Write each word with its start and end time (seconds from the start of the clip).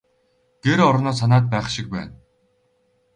Гэр 0.65 0.79
орноо 0.89 1.13
санаад 1.21 1.45
байх 1.51 1.65
шиг 1.75 1.87
байна. 1.95 2.13